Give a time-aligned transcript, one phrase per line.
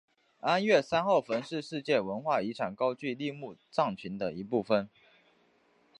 [0.39, 4.89] 安岳三号坟是世界文化遗产高句丽墓葬群的一部份。